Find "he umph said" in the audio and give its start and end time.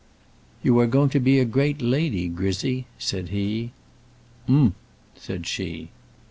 3.29-5.45